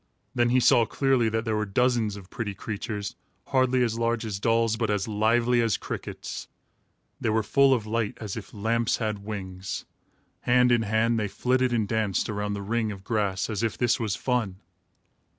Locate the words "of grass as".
12.91-13.61